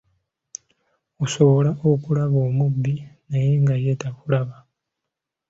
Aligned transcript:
Osobola 1.23 1.71
okulaba 1.91 2.37
omubbi 2.47 2.93
naye 3.29 3.51
nga 3.61 3.75
ye 3.83 3.93
takulaba. 4.01 4.57